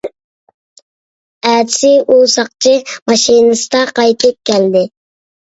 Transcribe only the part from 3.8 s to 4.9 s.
قايتىپ كەلدى.